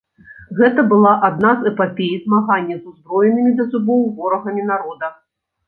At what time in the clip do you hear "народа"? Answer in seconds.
4.75-5.15